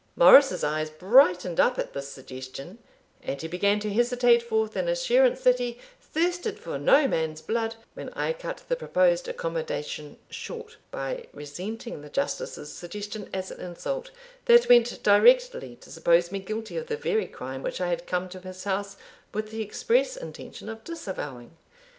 Morris's 0.15 0.63
eyes 0.63 0.89
brightened 0.89 1.59
up 1.59 1.77
at 1.77 1.93
this 1.93 2.07
suggestion, 2.11 2.79
and 3.21 3.39
he 3.39 3.47
began 3.47 3.79
to 3.79 3.93
hesitate 3.93 4.41
forth 4.41 4.75
an 4.75 4.87
assurance 4.87 5.41
that 5.41 5.59
he 5.59 5.77
thirsted 6.01 6.57
for 6.57 6.79
no 6.79 7.07
man's 7.07 7.39
blood, 7.39 7.75
when 7.93 8.09
I 8.13 8.33
cut 8.33 8.63
the 8.67 8.75
proposed 8.75 9.27
accommodation 9.27 10.17
short, 10.27 10.77
by 10.89 11.27
resenting 11.33 12.01
the 12.01 12.09
Justice's 12.09 12.73
suggestion 12.73 13.29
as 13.31 13.51
an 13.51 13.59
insult, 13.59 14.09
that 14.45 14.67
went 14.67 15.03
directly 15.03 15.75
to 15.81 15.91
suppose 15.91 16.31
me 16.31 16.39
guilty 16.39 16.77
of 16.77 16.87
the 16.87 16.97
very 16.97 17.27
crime 17.27 17.61
which 17.61 17.79
I 17.79 17.89
had 17.89 18.07
come 18.07 18.27
to 18.29 18.39
his 18.39 18.63
house 18.63 18.97
with 19.31 19.51
the 19.51 19.61
express 19.61 20.17
intention 20.17 20.67
of 20.67 20.83
disavowing. 20.83 21.57